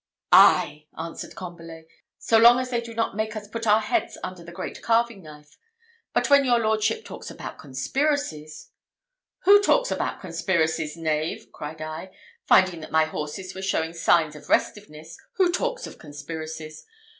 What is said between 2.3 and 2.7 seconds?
long